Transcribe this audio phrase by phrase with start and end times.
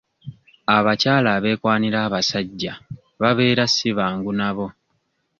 [0.77, 2.73] Abakyala abeekwanira abasajja
[3.21, 4.67] babeera si bangu nabo.